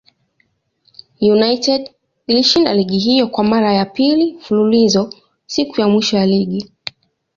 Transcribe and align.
United 1.21 1.91
ilishinda 2.27 2.73
ligi 2.73 2.99
hiyo 2.99 3.27
kwa 3.27 3.43
mara 3.43 3.73
ya 3.73 3.85
pili 3.85 4.33
mfululizo 4.33 5.13
siku 5.45 5.81
ya 5.81 5.87
mwisho 5.87 6.17
ya 6.17 6.25
ligi. 6.25 6.71